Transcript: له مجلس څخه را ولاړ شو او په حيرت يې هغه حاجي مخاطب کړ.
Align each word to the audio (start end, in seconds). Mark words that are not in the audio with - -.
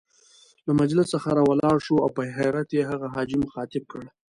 له 0.65 0.71
مجلس 0.81 1.07
څخه 1.15 1.29
را 1.37 1.43
ولاړ 1.49 1.75
شو 1.85 1.95
او 2.03 2.09
په 2.17 2.21
حيرت 2.37 2.69
يې 2.77 2.83
هغه 2.91 3.07
حاجي 3.15 3.37
مخاطب 3.45 3.83
کړ. 3.91 4.01